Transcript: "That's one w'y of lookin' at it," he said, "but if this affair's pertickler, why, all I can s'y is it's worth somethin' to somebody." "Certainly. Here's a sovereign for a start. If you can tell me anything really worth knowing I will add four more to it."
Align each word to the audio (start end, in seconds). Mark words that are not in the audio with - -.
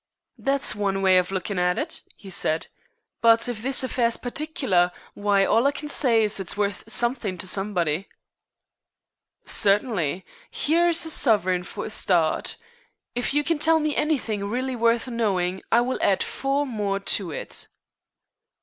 "That's 0.39 0.73
one 0.73 0.95
w'y 1.03 1.19
of 1.19 1.29
lookin' 1.29 1.59
at 1.59 1.77
it," 1.77 2.01
he 2.15 2.31
said, 2.31 2.65
"but 3.21 3.47
if 3.47 3.61
this 3.61 3.83
affair's 3.83 4.17
pertickler, 4.17 4.91
why, 5.13 5.45
all 5.45 5.67
I 5.67 5.71
can 5.71 5.89
s'y 5.89 6.21
is 6.23 6.39
it's 6.39 6.57
worth 6.57 6.83
somethin' 6.87 7.37
to 7.37 7.45
somebody." 7.45 8.09
"Certainly. 9.45 10.25
Here's 10.49 11.05
a 11.05 11.11
sovereign 11.11 11.61
for 11.61 11.85
a 11.85 11.91
start. 11.91 12.57
If 13.13 13.35
you 13.35 13.43
can 13.43 13.59
tell 13.59 13.79
me 13.79 13.95
anything 13.95 14.45
really 14.45 14.75
worth 14.75 15.07
knowing 15.07 15.61
I 15.71 15.81
will 15.81 15.99
add 16.01 16.23
four 16.23 16.65
more 16.65 16.99
to 16.99 17.29
it." 17.29 17.67